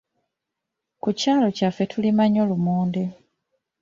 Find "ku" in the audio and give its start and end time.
1.01-1.09